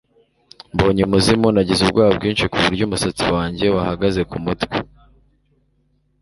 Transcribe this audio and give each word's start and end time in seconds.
mbonye 0.73 1.01
umuzimu, 1.07 1.47
nagize 1.51 1.81
ubwoba 1.83 2.11
bwinshi 2.17 2.45
kuburyo 2.51 2.83
umusatsi 2.85 3.25
wanjye 3.35 3.65
wahagaze 3.75 4.21
kumutwe. 4.29 4.77
(dejo 4.85 4.91